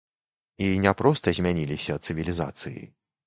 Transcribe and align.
І 0.67 0.69
не 0.85 0.93
проста 1.01 1.33
змяняліся 1.39 1.99
цывілізацыі. 2.09 2.81